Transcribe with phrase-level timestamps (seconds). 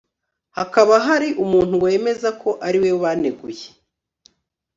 [0.57, 3.65] hakaba hari umuntu wemeza ko ari we baneguye